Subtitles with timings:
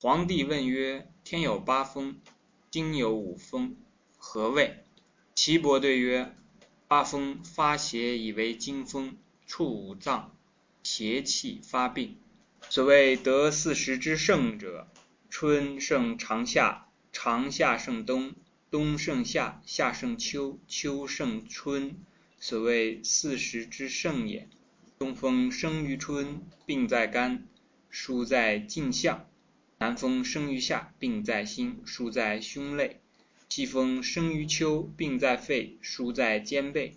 [0.00, 2.20] 皇帝问曰：天有八风，
[2.70, 3.74] 经有五风，
[4.16, 4.84] 何谓？
[5.34, 6.36] 岐伯对曰：
[6.86, 10.36] 八风发邪以为经风，触五脏，
[10.84, 12.16] 邪气发病。
[12.70, 14.86] 所谓得四时之盛者，
[15.30, 18.36] 春胜长夏，长夏胜冬，
[18.70, 21.96] 冬胜夏，夏胜秋，秋胜春。
[22.38, 24.48] 所谓四时之盛也。
[24.96, 27.48] 东风生于春，病在肝，
[27.90, 29.27] 疏在颈项；
[29.80, 33.00] 南风生于夏，病在心，疏在胸肋。
[33.48, 36.94] 西风生于秋，病在肺，疏在肩背；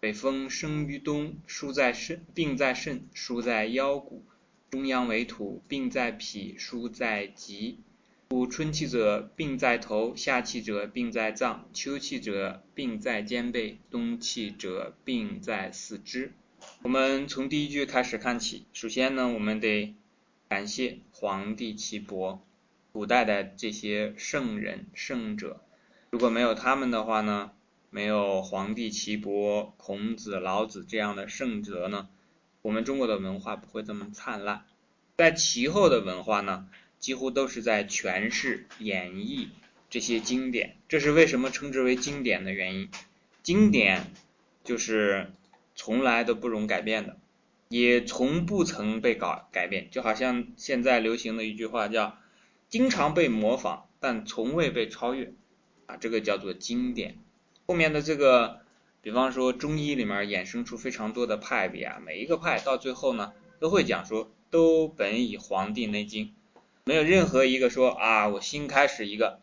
[0.00, 4.22] 北风生于冬，疏在肾，病在肾，疏在腰骨；
[4.70, 7.78] 中央为土，病在脾，疏在脊。
[8.30, 16.32] 故春气者，病在头；夏气者，病在脏；秋气者，病在肩背；冬气者，病在四肢。
[16.82, 18.64] 我们从第一句开始看起。
[18.72, 19.94] 首先呢，我们得
[20.52, 22.44] 感谢皇帝岐伯，
[22.92, 25.62] 古代的这些圣人圣者。
[26.10, 27.52] 如果没有他们的话呢，
[27.88, 32.10] 没有皇帝岐伯、孔子、老子这样的圣哲呢，
[32.60, 34.66] 我们中国的文化不会这么灿烂。
[35.16, 39.48] 在其后的文化呢，几乎都是在诠释、演绎
[39.88, 40.76] 这些经典。
[40.86, 42.90] 这是为什么称之为经典的原因。
[43.42, 44.12] 经典
[44.64, 45.32] 就是
[45.74, 47.16] 从来都不容改变的，
[47.72, 49.88] 也从不曾被改改变。
[49.90, 52.18] 就好像现在流行的一句话叫
[52.68, 55.32] “经常被模仿，但从未被超越”。
[55.86, 57.18] 啊这个叫做经典，
[57.66, 58.60] 后面的这个，
[59.02, 66.26] 比方说中医里面衍生出非常多的派别啊，每一个派到最后呢，都会讲说都本以《黄帝内经》，
[66.84, 69.40] 没有任何一个说啊我新开始一个，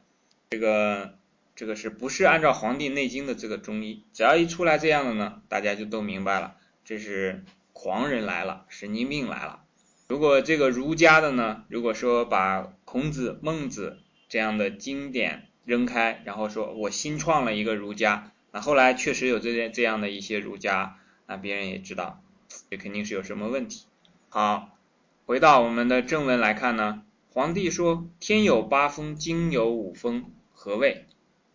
[0.52, 1.16] 这个
[1.58, 4.04] 这个是不是按照《黄帝内经》的这个中医？
[4.14, 6.56] 只要一出来这样的呢，大家就都明白了，
[6.86, 7.44] 这是
[7.82, 9.62] 狂人来了，神经病来了。
[10.10, 15.46] 如果这个儒家的呢，如果说把孔子、孟子这样的经典。
[15.66, 22.24] 扔开，然后说我新创了一个儒家，那后来确实有这些这样的一些儒家，那别人也知道，
[22.72, 23.86] 这肯定是有什么问题。
[24.30, 24.76] 好，
[25.28, 31.06] 回到我们的正文来看呢，皇帝说天有八风，经有五风，何谓？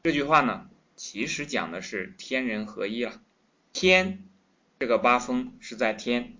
[0.04, 3.20] 这句话呢，其实讲的是天人合一了。
[3.72, 4.28] 天
[4.84, 6.34] 这个八风是在天，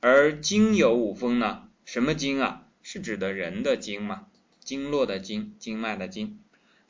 [0.00, 2.64] 而经有五风呢，什么经啊？
[2.82, 4.26] 是指的人的经嘛，
[4.60, 6.38] 经络的经，经脉的经。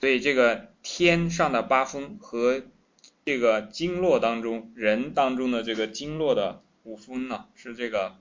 [0.01, 2.61] 所以这个天上的八风和
[3.25, 8.17] 这个经络当中人当中的这个经络的五风呢，是这个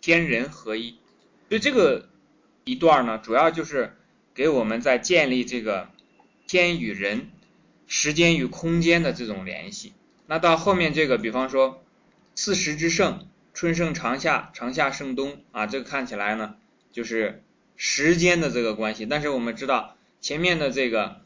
[0.00, 0.90] 天人合一。
[1.48, 2.08] 所以这个
[2.62, 3.96] 一段呢，主要就是
[4.32, 5.88] 给我们在建立这个
[6.46, 7.30] 天与人、
[7.88, 9.92] 时间与空间的这种联系。
[10.28, 11.82] 那到后面这个，比方说
[12.40, 16.54] 四时之盛，春盛长夏，长夏盛冬啊，这个看起来呢
[16.92, 17.42] 就是
[17.74, 19.06] 时间的这个关系。
[19.06, 19.96] 但是我们知道。
[20.20, 21.20] 前面的这个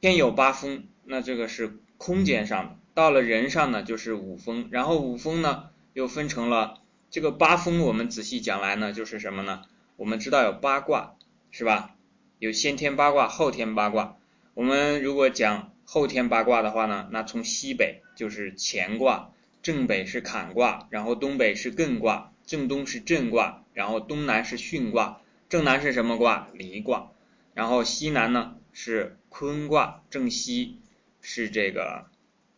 [0.00, 9.62] 天有八风，那这个是空间上的，到了人上呢就是五风，然后五风呢又分成了这个八风，我们仔细讲来呢就是什么呢？
[9.96, 11.14] 我们知道有八卦
[11.52, 11.94] 是吧？
[12.40, 14.16] 有先天八卦、后天八卦。
[14.54, 19.30] 我们如果讲后天八卦的话呢，那从西北就是乾卦，
[19.66, 26.46] 正北是坎卦，然后东北是艮卦，正东是震卦，然后东南是巽卦，正南是什么卦？
[26.52, 27.10] 离卦。
[27.52, 30.78] 然后西南呢是坤卦，正西
[31.20, 32.04] 是这个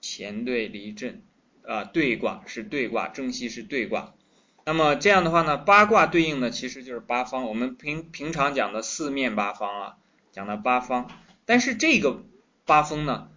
[0.02, 1.22] 乾兑离震，
[1.66, 4.12] 啊兑卦是兑卦，正西是兑卦。
[4.66, 9.96] 那么这样的话呢，八卦对应的其实就是八方，我们平平常讲的四面八方啊，
[10.30, 11.10] 讲的八方。
[11.46, 12.22] 但是这个
[12.66, 13.30] 八风呢，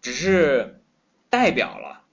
[0.00, 0.80] 只是
[1.28, 2.04] 代表了，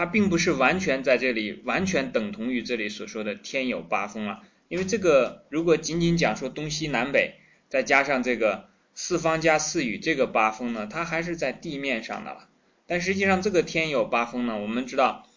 [0.00, 4.40] 它并不是完全在这里完全等同于这里所说的天有八风啊。
[4.68, 7.34] 因为这个如果仅仅讲说东西南北。
[7.68, 12.48] 再加上这个四方加四雨这个八风呢，它还是在地面上的了。
[12.86, 15.28] 但实际上这个天有八风呢，我们知道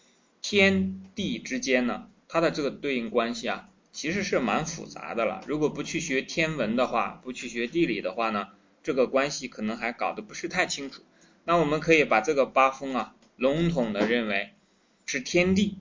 [0.41, 5.43] 天地之间呢，它的这个对应关系啊，其实是蛮复杂的了。
[5.45, 8.47] 如果不去学天文的话，不去学地理的话呢，
[8.81, 11.03] 这个关系可能还搞得不是太清楚。
[11.43, 14.53] 那我们可以把这个八风啊，笼统的认为
[15.05, 15.77] 是天地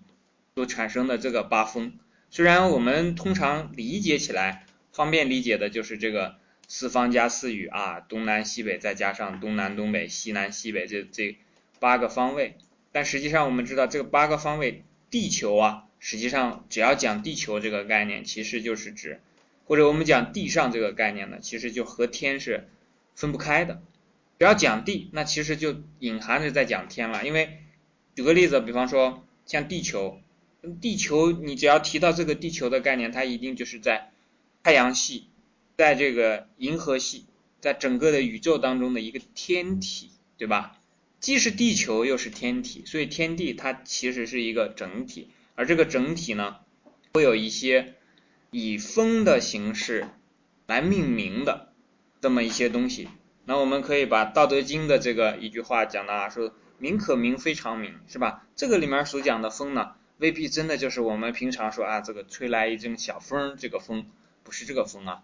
[0.54, 1.98] 所产生的这个八风。
[2.30, 6.36] 虽然我们通常理解起来方便理解的就是这个。
[6.68, 11.36] 四方加四隅啊，东南西北再加上东南东北、西南西北这这
[11.80, 12.56] 八个方位，
[12.92, 19.20] 但实际上我们知道这个八个方位，地球啊，实际上只要讲地球这个概念，其实就是指，
[19.66, 22.70] 或者我们讲地上这个概念呢，其实就和天是
[23.14, 23.82] 分不开的。
[24.42, 27.24] 只要讲地，那其实就隐含着在讲天了。
[27.24, 27.60] 因为
[28.16, 30.20] 举个例子，比方说像地球，
[30.80, 34.10] 地球你只要提到这个地球的概念，它一定就是在
[34.64, 35.28] 太阳系。
[35.76, 37.26] 在这个银河系，
[37.60, 40.76] 在整个的宇宙当中的一个天体，对吧？
[41.20, 46.56] 既是地球又是天体，所以天地它其实是一个整体，而这个整体呢，
[47.14, 47.94] 会有一些
[48.50, 50.08] 以风的形式
[50.66, 51.72] 来命名的
[52.20, 53.06] 这么一些东西。
[53.44, 58.46] 那我们可以把《道德经》的这个一句话讲的啊，说“名可名，非常名”，是吧？
[58.54, 64.06] 这个里面所讲的风呢，未必真的就是我们平常说啊，这个吹来一阵小风，这个风
[64.44, 65.22] 不是这个风啊。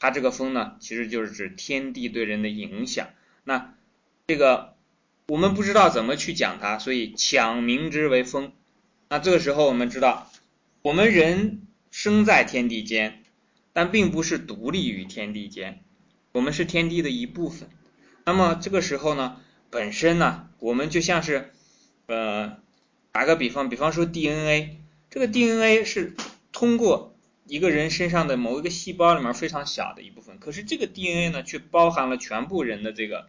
[0.00, 3.08] 它这个风呢，其实就是指天地对人的影响。
[3.44, 3.74] 那
[4.28, 4.74] 这个
[5.26, 8.52] 我们不知道怎么去讲它，所以抢名之为风。
[9.08, 10.30] 那这个时候我们知道，
[10.82, 13.24] 我们人生在天地间，
[13.72, 15.82] 但并不是独立于天地间，
[16.38, 17.68] 我们是天地的一部分。
[18.24, 19.40] 那么这个时候呢，
[19.70, 21.50] 本身呢，我们就像是，
[22.06, 22.58] 呃，
[23.10, 24.76] 打个比方，比方说 DNA，
[25.10, 26.14] 这个 DNA 是
[26.52, 27.14] 通过。
[27.50, 33.26] 一个人身上的某一个细胞里面非常小的一部分，可是这个 DNA 呢，却包含了全部人的这个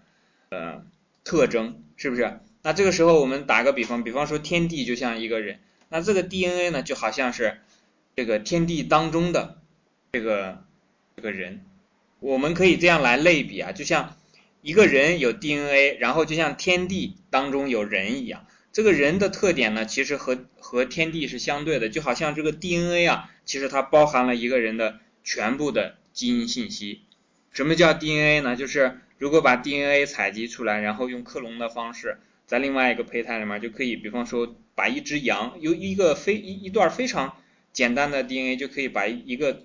[0.49, 0.83] 呃
[1.23, 2.41] 特征，是不是？
[2.61, 7.61] 那这个时候我们打个比方，比方说天地就像一个人，那这个 DNA 呢，就好像是
[8.17, 9.61] 这个天地当中的
[10.11, 10.65] 这个
[11.15, 11.63] 这个人，
[12.19, 14.17] 我们可以这样来类比啊，就像
[14.61, 18.45] 一个人有 DNA，然后就像天地当中有人一样。
[18.71, 27.01] 这个人的特点呢，其实和和天地是相对的，就好像这个 DNA 啊，其实它包含了一个人的全部的基因信息。
[27.51, 28.55] 什么叫 DNA 呢？
[28.55, 37.37] 就是如果把 DNA 采集出来，然后用克隆的方式，在另外一个胚胎里面就可以，比方说把一只羊，由一个非一一段非常
[37.71, 39.63] 简单的 DNA 就可以把一个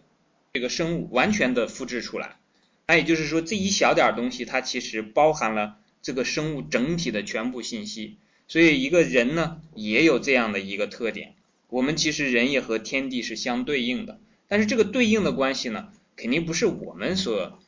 [0.53, 2.37] 这个生物完全的复制出来。
[2.86, 8.16] 那也就是说，这一小点东西，它其实包含了这个生物整体的全部信息。
[8.46, 11.34] 所以一个人呢，也有这样的一个特点。
[11.69, 17.58] 我们其实人也和天地是相对应的，但是这个对应的关系呢，肯定不是我们所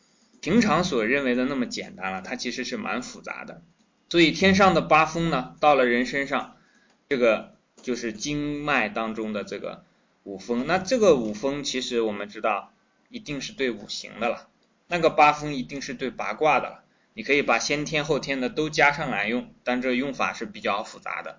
[0.43, 3.63] 平常所认为的那么简单了，它其实是蛮复杂的。
[4.11, 6.57] 所以天上的八风呢，到了人身上，
[7.09, 9.83] 这个就是经脉当中的这个
[10.25, 10.67] 五风。
[10.67, 12.71] 那这个五风其实我们知道，
[13.09, 14.49] 一定是对五行的了。
[14.89, 16.83] 那个八风一定是对八卦的了。
[17.15, 21.39] 你可以把先天后天的都加上来用，但这用法是比较复杂的。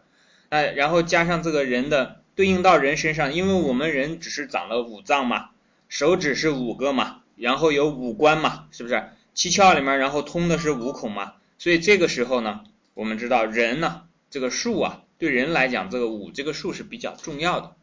[0.50, 5.50] 那然后加上这个人的对应到人身上，因为我们人只是长了五脏嘛，
[5.88, 9.10] 手指是五个嘛，然后有五官嘛，是不是？
[9.36, 12.64] 七窍里面然后通的是五孔嘛，所以这个时候呢，
[12.96, 17.76] 我们知道人呢这个数啊，对人来讲这个五这个数是比较重要的。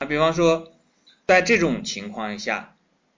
[0.00, 0.70] 那比方说
[1.26, 2.76] 在这种情况下，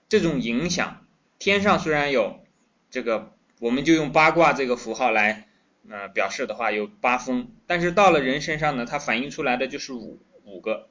[0.09, 1.05] 这种影响，
[1.41, 2.39] 天上虽然有
[2.89, 3.33] 这个。
[3.61, 5.47] 我们就用八卦这个符号来，
[5.87, 10.89] 呃，表示的话有八风，但是到了人身上呢，它反映出来的就是五五个，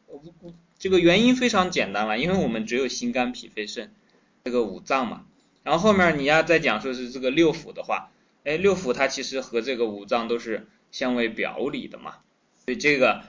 [0.78, 3.92] 这个原因非常简单了，因为我们只有心肝脾肺肾
[4.44, 5.26] 这个五脏嘛，
[5.64, 8.12] 然后后面你要再讲说是这个六腑的话，
[8.44, 12.18] 哎，六腑它其实和这个五脏都是相为表里的嘛，
[12.64, 13.24] 所以这个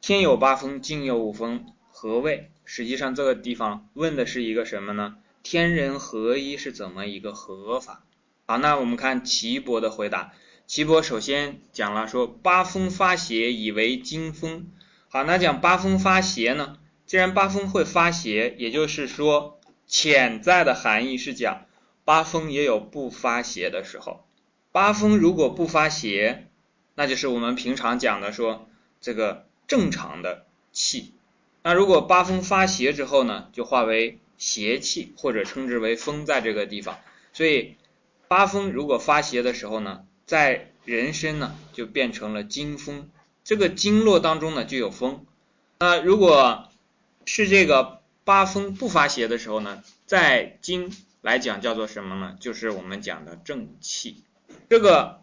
[0.00, 2.52] 天有八风，境有五风，何谓？
[2.64, 5.16] 实际上这个地方问的是一个什么呢？
[5.48, 8.02] 天人合一是怎么一个合法？
[8.46, 10.32] 好，那我们看岐伯的回答。
[10.66, 14.66] 岐伯首先讲了说八风发邪，以为惊风。
[15.08, 16.78] 好，那讲八风发邪呢？
[17.06, 21.66] 既然八风会发邪，也就是说潜在的含义是讲
[22.04, 24.26] 八风也有不发邪的时候。
[24.72, 26.48] 八风如果不发邪，
[26.96, 28.68] 那就是我们平常讲的说
[29.00, 31.14] 这个正常的气。
[31.62, 36.98] 那如果八风发邪之后呢，就化为邪气，或者称之为风在这个地方。
[37.32, 37.76] 所以。
[38.28, 43.08] 八风如果发邪的时候呢，在人身呢就变成了经风，
[43.44, 45.24] 这个经络当中呢就有风。
[45.78, 46.68] 那如果
[47.24, 52.36] 是这个八风不发邪的时候呢，在经来讲叫做什么呢？
[52.40, 54.24] 就是我们讲的正气。
[54.68, 55.22] 这个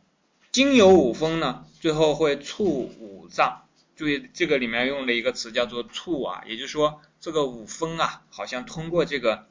[0.54, 3.64] 经有五风呢，最后会促五脏。
[3.98, 9.48] 注意这个里面用了一个词叫做促啊，也就是说这个五风啊，好像通过这个。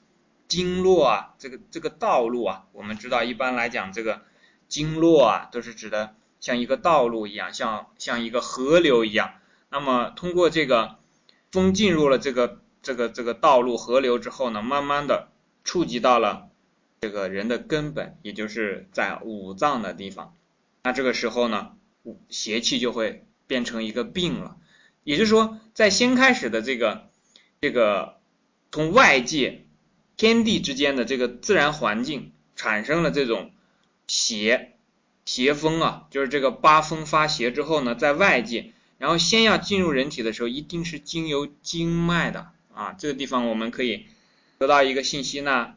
[0.49, 4.21] 经络啊，这个这个道路啊，我们知道一般来讲，这个
[4.69, 9.33] 经络啊，都是指的像一个道路一样，像像一个河流一样。
[9.71, 10.99] 那么通过这个
[11.51, 15.31] 风进入了这个这个这个道路河流之后呢，慢慢的
[15.65, 16.51] 触及到了
[17.01, 20.37] 这个人的根本，也就是在五脏的地方。
[20.83, 21.77] 那这个时候呢，
[22.29, 24.59] 邪气就会变成一个病了。
[25.03, 27.09] 也就是说，在先开始的这个
[27.63, 28.17] 这个
[28.71, 29.65] 从外界。
[30.15, 33.51] 天地之间的这个自然环境产生了这种
[34.07, 34.75] 邪
[35.25, 42.93] 邪风啊，就是这个八风发邪之后呢，在外界，然后先要进入人体的时候，一定是经由经脉的啊。
[42.93, 44.07] 这个地方我们可以
[44.59, 45.75] 得到一个信息呢，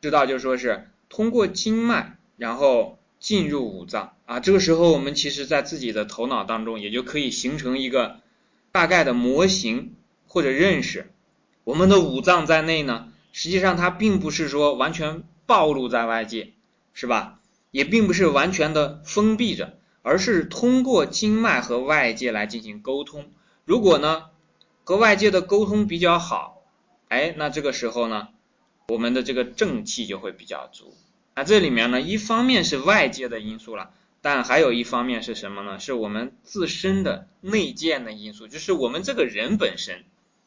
[0.00, 4.40] 知道就说是通过经脉，然后进入五脏啊。
[4.40, 8.20] 这个时候我们其实在自己的头脑当中也就可以形成一个
[8.70, 9.96] 大概的模型
[10.26, 11.10] 或者认识。
[11.64, 16.52] 我们的五脏在内呢，实际上它并不是说完全暴露在外界，
[16.92, 17.38] 是吧？
[17.70, 23.30] 也并不是完全的封闭着，而是通过经脉和外界来进行沟通。
[23.64, 24.24] 如果呢
[24.84, 26.62] 和外界的沟通比较好，
[27.08, 28.28] 哎，那这个时候呢，
[28.88, 30.96] 我们的这个正气就会比较足。
[31.36, 33.90] 那这里面呢，一方面是外界的因素了，
[34.20, 35.78] 但还有一方面是什么呢？
[35.78, 40.04] 是我们自身的内建的因素，就是我们这个人本身。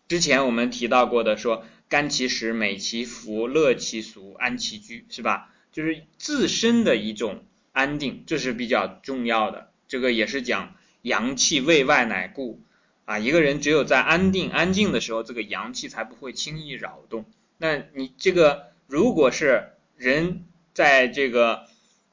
[0.08, 5.50] 之前我们提到过的，说甘其食，美其服，乐其俗，安其居，是吧？
[5.72, 9.72] 就是自身的一种安定，这是比较重要的。
[9.88, 12.62] 这个也是讲阳气为外乃固
[13.06, 17.26] 啊，一个人只有在安定安静的时候，这个阳气才不会轻易扰动。
[17.58, 21.68] 那你这个如果是人在这个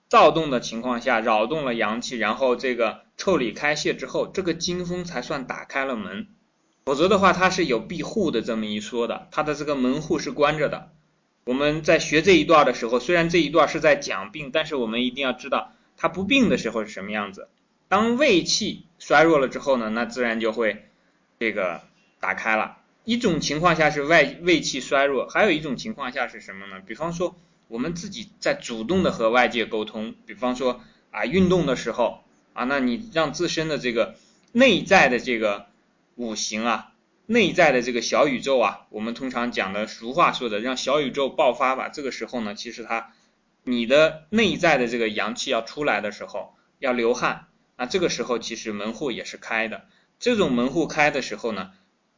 [0.09, 6.27] 躁动的情况下扰动了阳气，然后这个腠理开泄之后，这个经风才算打开了门，
[6.85, 10.91] 否则的话它是有闭户的这么一说的，它的这个门户是关着的。
[11.45, 17.49] 我们在学这一段的时候，虽然这一段是在讲病，但是我们一定要知道它不病的时候是什么样子。
[17.89, 20.89] 当胃气衰弱了之后呢，那自然就会
[21.39, 21.83] 这个
[22.21, 22.79] 打开了。
[23.05, 26.81] 一种情况下是外胃气衰弱，还有一种情况下是什么呢？
[26.87, 27.35] 比方说
[27.67, 32.23] 我们自己在主动的和外界沟通，比方说啊运动的时候
[32.53, 34.15] 啊，那你让自身的这个
[34.53, 35.67] 内在的这个
[36.17, 36.89] 五行啊。
[37.27, 41.89] 内在的这个小宇宙啊，我们通常讲的俗话说的，让小宇宙爆发吧。
[41.89, 43.13] 这个时候呢，其实它，
[43.63, 49.87] 你的内在的这个阳气要出来的时候，要流汗，那这个时候其实门户也是开的。
[50.19, 51.71] 这种门户开的时候呢，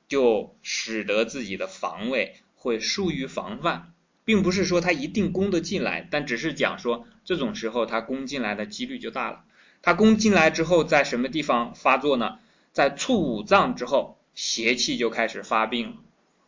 [0.08, 3.92] 就使得自己的防卫会疏于防范，
[4.24, 9.44] 并不是说它一定攻得进来，但只是讲说这种时候它攻进来的几率就大了。
[9.82, 12.38] 它攻进来之后，在什么地方发作呢？
[12.74, 14.18] 在触五脏之后。
[14.36, 15.98] 邪气就开始发病，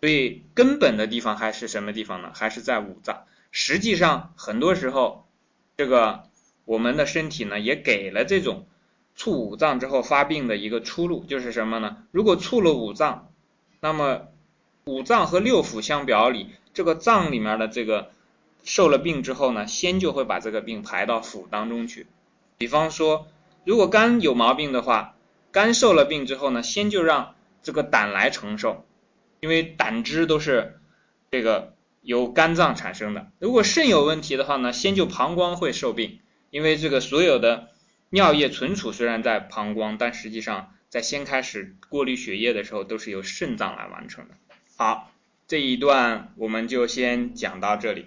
[0.00, 2.30] 所以根本的地方还是什么地方呢？
[2.32, 3.24] 还是在五脏。
[3.50, 5.26] 实际上，很多时候，
[5.76, 6.22] 这个
[6.64, 8.66] 我们的身体呢，也给了这种
[9.16, 12.04] 触五脏之后发病的一个出路，就是什么呢？
[12.12, 13.32] 如果触了五脏，
[13.80, 14.28] 那么
[14.84, 18.12] 五脏和六腑相表里，这个脏里面的这个
[18.62, 22.06] 受了病之后呢，先就会把这个病排到腑当中去。
[22.58, 23.26] 比方说，
[23.64, 25.16] 如果肝有毛病的话，
[25.52, 28.86] 肝受了病之后呢，先就让这个胆来承受，
[29.40, 30.80] 因为胆汁都是
[31.30, 33.30] 这个由肝脏产生的。
[33.38, 37.68] 如果肾有问题的话呢，先就膀胱会受病，因为这个所有的
[38.08, 44.34] 尿液存储虽然在膀胱，但实际上在先开始过滤血液的时候都是由肾脏来完成的。
[44.76, 45.12] 好，
[45.46, 48.06] 这一段我们就先讲到这里。